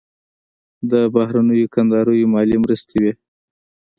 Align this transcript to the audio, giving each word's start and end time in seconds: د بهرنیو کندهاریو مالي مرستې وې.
د 0.91 0.93
بهرنیو 1.15 1.71
کندهاریو 1.73 2.31
مالي 2.33 2.57
مرستې 2.63 2.97
وې. 3.03 3.13